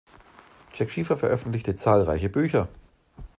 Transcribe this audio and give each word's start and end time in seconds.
Jack 0.73 0.89
Schiefer 0.89 1.15
veröffentlichte 1.15 1.75
zahlreiche 1.75 2.27
Bücher. 2.29 2.67